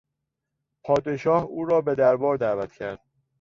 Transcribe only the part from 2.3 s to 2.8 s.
دعوت